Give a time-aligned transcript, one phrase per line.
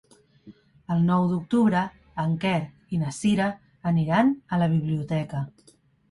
[0.93, 1.81] El nou d'octubre
[2.23, 2.53] en Quer
[2.97, 3.49] i na Cira
[3.91, 5.43] aniran a la biblioteca.